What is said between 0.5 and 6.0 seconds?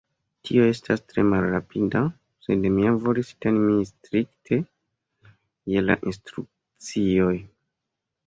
estas tre malrapida, sed mi ja volis teni min strikte je la